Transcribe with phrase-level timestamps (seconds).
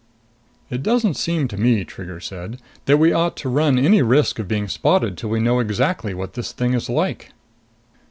[0.71, 4.47] "It doesn't seem to me," Trigger said, "that we ought to run any risk of
[4.47, 7.29] being spotted till we know exactly what this thing is like."